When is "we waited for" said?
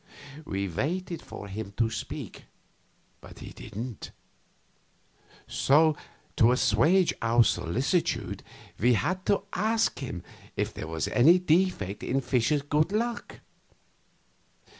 0.45-1.47